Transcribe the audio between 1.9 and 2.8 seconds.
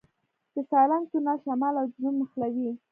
جنوب نښلوي